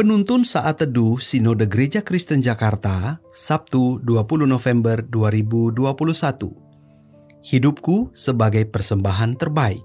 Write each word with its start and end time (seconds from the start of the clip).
Penuntun 0.00 0.48
Saat 0.48 0.80
Teduh 0.80 1.20
Sinode 1.20 1.68
Gereja 1.68 2.00
Kristen 2.00 2.40
Jakarta, 2.40 3.20
Sabtu 3.28 4.00
20 4.00 4.48
November 4.48 5.04
2021. 5.04 5.84
Hidupku 7.44 8.08
sebagai 8.16 8.64
persembahan 8.64 9.36
terbaik. 9.36 9.84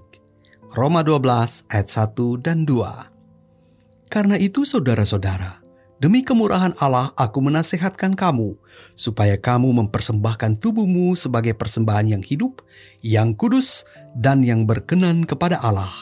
Roma 0.72 1.04
12 1.04 1.68
ayat 1.68 1.88
1 1.92 2.16
dan 2.40 2.64
2. 2.64 4.08
Karena 4.08 4.40
itu 4.40 4.64
saudara-saudara, 4.64 5.60
demi 6.00 6.24
kemurahan 6.24 6.72
Allah 6.80 7.12
aku 7.12 7.44
menasehatkan 7.44 8.16
kamu, 8.16 8.56
supaya 8.96 9.36
kamu 9.36 9.68
mempersembahkan 9.84 10.64
tubuhmu 10.64 11.12
sebagai 11.12 11.52
persembahan 11.52 12.16
yang 12.16 12.24
hidup, 12.24 12.64
yang 13.04 13.36
kudus, 13.36 13.84
dan 14.16 14.40
yang 14.40 14.64
berkenan 14.64 15.28
kepada 15.28 15.60
Allah. 15.60 15.92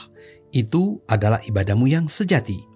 Itu 0.54 1.02
adalah 1.10 1.42
ibadahmu 1.42 1.90
yang 1.90 2.06
sejati 2.06 2.73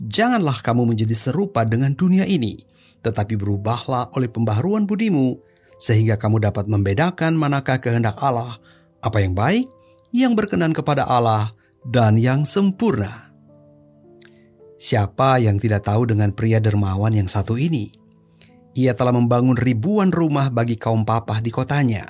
Janganlah 0.00 0.64
kamu 0.64 0.96
menjadi 0.96 1.12
serupa 1.12 1.68
dengan 1.68 1.92
dunia 1.92 2.24
ini, 2.24 2.56
tetapi 3.04 3.36
berubahlah 3.36 4.08
oleh 4.16 4.32
pembaharuan 4.32 4.88
budimu, 4.88 5.36
sehingga 5.76 6.16
kamu 6.16 6.40
dapat 6.40 6.64
membedakan 6.72 7.36
manakah 7.36 7.76
kehendak 7.76 8.16
Allah, 8.16 8.56
apa 9.04 9.20
yang 9.20 9.36
baik, 9.36 9.68
yang 10.16 10.32
berkenan 10.32 10.72
kepada 10.72 11.04
Allah, 11.04 11.52
dan 11.84 12.16
yang 12.16 12.48
sempurna. 12.48 13.28
Siapa 14.80 15.36
yang 15.36 15.60
tidak 15.60 15.84
tahu 15.84 16.08
dengan 16.08 16.32
pria 16.32 16.56
dermawan 16.56 17.12
yang 17.12 17.28
satu 17.28 17.60
ini? 17.60 17.92
Ia 18.72 18.96
telah 18.96 19.12
membangun 19.12 19.60
ribuan 19.60 20.08
rumah 20.08 20.48
bagi 20.48 20.80
kaum 20.80 21.04
papah 21.04 21.44
di 21.44 21.52
kotanya. 21.52 22.08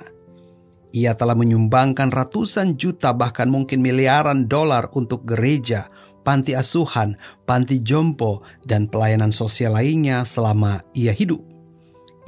Ia 0.94 1.18
telah 1.18 1.34
menyumbangkan 1.34 2.14
ratusan 2.14 2.78
juta 2.78 3.10
bahkan 3.10 3.50
mungkin 3.50 3.82
miliaran 3.82 4.46
dolar 4.46 4.86
untuk 4.94 5.26
gereja, 5.26 5.90
panti 6.22 6.56
asuhan, 6.56 7.16
panti 7.44 7.80
jompo, 7.80 8.44
dan 8.64 8.86
pelayanan 8.86 9.32
sosial 9.32 9.76
lainnya 9.76 10.24
selama 10.24 10.84
ia 10.92 11.12
hidup. 11.12 11.40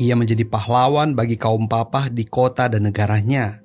Ia 0.00 0.16
menjadi 0.16 0.42
pahlawan 0.48 1.14
bagi 1.14 1.36
kaum 1.36 1.70
papah 1.70 2.08
di 2.08 2.26
kota 2.26 2.66
dan 2.66 2.88
negaranya. 2.88 3.60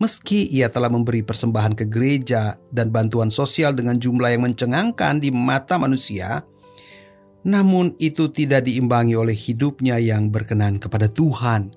Meski 0.00 0.48
ia 0.48 0.72
telah 0.72 0.88
memberi 0.88 1.20
persembahan 1.20 1.76
ke 1.76 1.84
gereja 1.84 2.56
dan 2.72 2.88
bantuan 2.88 3.28
sosial 3.28 3.76
dengan 3.76 4.00
jumlah 4.00 4.32
yang 4.32 4.48
mencengangkan 4.48 5.20
di 5.20 5.28
mata 5.28 5.76
manusia, 5.76 6.40
namun 7.44 7.92
itu 8.00 8.32
tidak 8.32 8.64
diimbangi 8.64 9.12
oleh 9.12 9.36
hidupnya 9.36 10.00
yang 10.00 10.32
berkenan 10.32 10.80
kepada 10.80 11.08
Tuhan. 11.08 11.76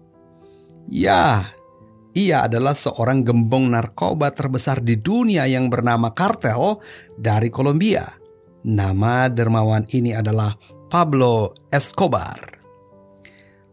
Ya, 0.88 1.52
ia 2.14 2.46
adalah 2.46 2.78
seorang 2.78 3.26
gembong 3.26 3.74
narkoba 3.74 4.30
terbesar 4.30 4.86
di 4.86 5.02
dunia 5.02 5.50
yang 5.50 5.70
bernama 5.70 6.14
kartel 6.14 6.78
dari 7.18 7.50
Kolombia. 7.50 8.06
Nama 8.64 9.28
dermawan 9.34 9.90
ini 9.92 10.14
adalah 10.14 10.54
Pablo 10.94 11.58
Escobar. 11.74 12.38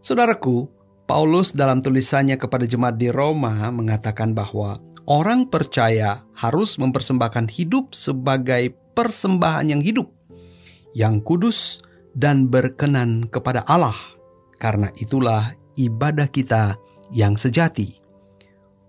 Saudaraku, 0.00 0.66
Paulus 1.05 1.52
dalam 1.52 1.84
tulisannya 1.84 2.41
kepada 2.41 2.64
jemaat 2.64 2.96
di 2.96 3.12
Roma 3.12 3.68
mengatakan 3.68 4.33
bahwa 4.33 4.80
orang 5.05 5.44
percaya 5.44 6.24
harus 6.33 6.80
mempersembahkan 6.80 7.52
hidup 7.52 7.92
sebagai 7.92 8.72
persembahan 8.96 9.68
yang 9.68 9.83
hidup, 9.84 10.08
yang 10.96 11.20
kudus 11.20 11.84
dan 12.16 12.48
berkenan 12.48 13.28
kepada 13.28 13.68
Allah. 13.68 13.96
Karena 14.56 14.89
itulah 14.96 15.52
ibadah 15.77 16.30
kita 16.33 16.80
yang 17.12 17.36
sejati. 17.36 18.00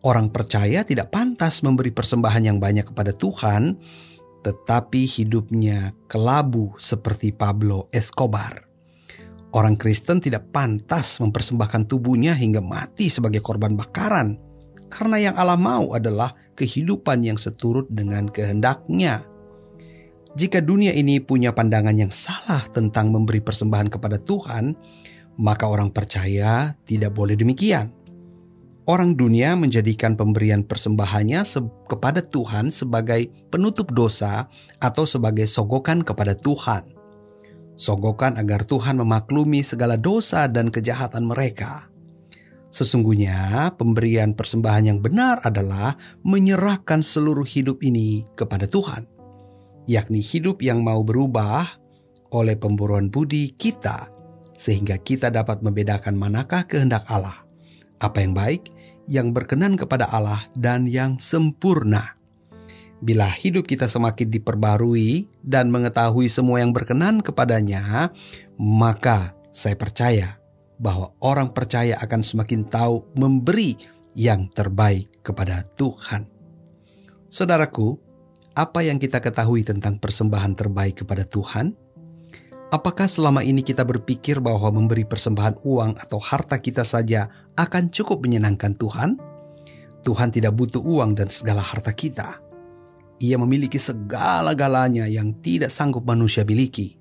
Orang 0.02 0.34
percaya 0.34 0.82
tidak 0.82 1.14
pantas 1.14 1.62
memberi 1.62 1.94
persembahan 1.94 2.50
yang 2.50 2.58
banyak 2.58 2.90
kepada 2.90 3.14
Tuhan, 3.14 3.78
tetapi 4.42 5.06
hidupnya 5.06 5.94
kelabu 6.10 6.74
seperti 6.82 7.30
Pablo 7.30 7.86
Escobar. 7.94 8.66
Orang 9.54 9.78
Kristen 9.78 10.18
tidak 10.18 10.50
pantas 10.50 11.22
mempersembahkan 11.22 11.86
tubuhnya 11.86 12.34
hingga 12.34 12.66
mati 12.66 13.14
sebagai 13.14 13.46
korban 13.46 13.78
bakaran, 13.78 14.42
karena 14.90 15.30
yang 15.30 15.36
Allah 15.38 15.62
mau 15.62 15.94
adalah 15.94 16.34
kehidupan 16.58 17.22
yang 17.22 17.38
seturut 17.38 17.86
dengan 17.94 18.26
kehendaknya. 18.26 19.22
Jika 20.34 20.66
dunia 20.66 20.98
ini 20.98 21.22
punya 21.22 21.54
pandangan 21.54 21.94
yang 21.94 22.10
salah 22.10 22.66
tentang 22.74 23.14
memberi 23.14 23.44
persembahan 23.44 23.92
kepada 23.92 24.18
Tuhan, 24.18 24.74
maka 25.38 25.70
orang 25.70 25.94
percaya 25.94 26.74
tidak 26.90 27.14
boleh 27.14 27.38
demikian. 27.38 28.01
Orang 28.92 29.16
dunia 29.16 29.56
menjadikan 29.56 30.20
pemberian 30.20 30.68
persembahannya 30.68 31.48
kepada 31.88 32.20
Tuhan 32.20 32.76
sebagai 32.76 33.32
penutup 33.48 33.88
dosa 33.96 34.52
atau 34.84 35.08
sebagai 35.08 35.48
sogokan 35.48 36.04
kepada 36.04 36.36
Tuhan. 36.36 36.92
Sogokan 37.80 38.36
agar 38.36 38.68
Tuhan 38.68 39.00
memaklumi 39.00 39.64
segala 39.64 39.96
dosa 39.96 40.52
dan 40.52 40.68
kejahatan 40.68 41.24
mereka. 41.24 41.88
Sesungguhnya, 42.68 43.72
pemberian 43.80 44.36
persembahan 44.36 44.84
yang 44.84 45.00
benar 45.00 45.40
adalah 45.48 45.96
menyerahkan 46.28 47.00
seluruh 47.00 47.48
hidup 47.48 47.80
ini 47.88 48.28
kepada 48.36 48.68
Tuhan, 48.68 49.08
yakni 49.88 50.20
hidup 50.20 50.60
yang 50.60 50.84
mau 50.84 51.00
berubah 51.00 51.80
oleh 52.36 52.60
pemburuan 52.60 53.08
budi 53.08 53.56
kita, 53.56 54.12
sehingga 54.52 55.00
kita 55.00 55.32
dapat 55.32 55.64
membedakan 55.64 56.20
manakah 56.20 56.68
kehendak 56.68 57.08
Allah 57.08 57.48
apa 58.02 58.18
yang 58.20 58.34
baik, 58.34 58.74
yang 59.12 59.36
berkenan 59.36 59.76
kepada 59.76 60.08
Allah, 60.08 60.48
dan 60.56 60.88
yang 60.88 61.20
sempurna. 61.20 62.16
Bila 63.04 63.28
hidup 63.28 63.68
kita 63.68 63.92
semakin 63.92 64.32
diperbarui 64.32 65.28
dan 65.44 65.68
mengetahui 65.68 66.32
semua 66.32 66.64
yang 66.64 66.72
berkenan 66.72 67.20
kepadanya, 67.20 68.14
maka 68.56 69.36
saya 69.52 69.76
percaya 69.76 70.40
bahwa 70.80 71.12
orang 71.20 71.52
percaya 71.52 72.00
akan 72.00 72.24
semakin 72.24 72.64
tahu 72.72 73.04
memberi 73.20 73.76
yang 74.16 74.48
terbaik 74.56 75.12
kepada 75.20 75.68
Tuhan. 75.76 76.30
Saudaraku, 77.28 78.00
apa 78.56 78.84
yang 78.84 78.96
kita 78.96 79.20
ketahui 79.20 79.68
tentang 79.68 80.00
persembahan 80.00 80.56
terbaik 80.56 81.04
kepada 81.04 81.28
Tuhan? 81.28 81.76
Apakah 82.72 83.04
selama 83.04 83.44
ini 83.44 83.68
kita 83.68 83.84
berpikir 83.84 84.40
bahwa 84.40 84.72
memberi 84.72 85.04
persembahan 85.04 85.60
uang 85.68 86.00
atau 86.00 86.24
harta 86.24 86.56
kita 86.56 86.88
saja 86.88 87.28
akan 87.60 87.92
cukup 87.92 88.24
menyenangkan 88.24 88.72
Tuhan? 88.80 89.20
Tuhan 90.08 90.32
tidak 90.32 90.56
butuh 90.56 90.80
uang 90.80 91.20
dan 91.20 91.28
segala 91.28 91.60
harta 91.60 91.92
kita. 91.92 92.40
Ia 93.20 93.36
memiliki 93.36 93.76
segala-galanya 93.76 95.04
yang 95.12 95.36
tidak 95.44 95.68
sanggup 95.68 96.08
manusia 96.08 96.48
miliki. 96.48 96.96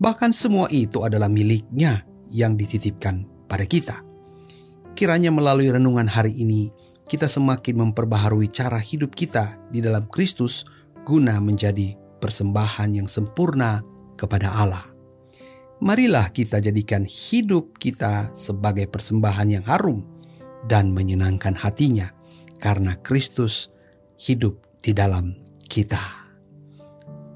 Bahkan 0.00 0.32
semua 0.32 0.72
itu 0.72 1.04
adalah 1.04 1.28
miliknya 1.28 2.08
yang 2.32 2.56
dititipkan 2.56 3.28
pada 3.44 3.68
kita. 3.68 4.00
Kiranya 4.96 5.28
melalui 5.28 5.68
renungan 5.68 6.08
hari 6.08 6.32
ini, 6.32 6.72
kita 7.12 7.28
semakin 7.28 7.92
memperbaharui 7.92 8.48
cara 8.48 8.80
hidup 8.80 9.12
kita 9.12 9.60
di 9.68 9.84
dalam 9.84 10.08
Kristus 10.08 10.64
guna 11.04 11.36
menjadi 11.44 11.92
persembahan 12.24 13.04
yang 13.04 13.06
sempurna 13.06 13.84
kepada 14.16 14.48
Allah 14.48 14.93
marilah 15.84 16.32
kita 16.32 16.64
jadikan 16.64 17.04
hidup 17.04 17.76
kita 17.76 18.32
sebagai 18.32 18.88
persembahan 18.88 19.60
yang 19.60 19.64
harum 19.68 20.00
dan 20.64 20.88
menyenangkan 20.96 21.52
hatinya, 21.52 22.08
karena 22.56 22.96
Kristus 23.04 23.68
hidup 24.16 24.64
di 24.80 24.96
dalam 24.96 25.36
kita. 25.68 26.24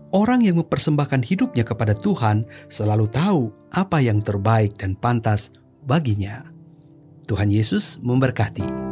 Orang 0.09 0.41
yang 0.41 0.57
mempersembahkan 0.65 1.21
hidupnya 1.21 1.69
kepada 1.69 1.93
Tuhan 1.93 2.49
selalu 2.73 3.13
tahu 3.13 3.53
apa 3.69 4.01
yang 4.01 4.25
terbaik 4.25 4.81
dan 4.81 4.97
pantas 4.97 5.53
baginya. 5.85 6.49
Tuhan 7.29 7.53
Yesus 7.53 8.01
memberkati. 8.01 8.88